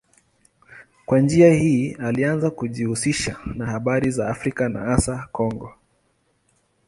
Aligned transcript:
Kwa 1.05 1.19
njia 1.19 1.53
hii 1.53 1.91
alianza 1.93 2.49
kujihusisha 2.51 3.39
na 3.55 3.65
habari 3.65 4.11
za 4.11 4.29
Afrika 4.29 4.69
na 4.69 4.79
hasa 4.79 5.27
Kongo. 5.31 5.73